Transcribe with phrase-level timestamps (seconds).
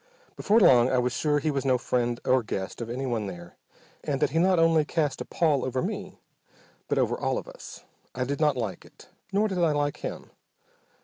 [0.35, 3.55] Before long I was sure he was no friend or guest of anyone there,
[4.03, 6.17] and that he not only cast a pall over me
[6.87, 7.83] but over all of us.
[8.15, 10.31] I did not like it, nor did I like him.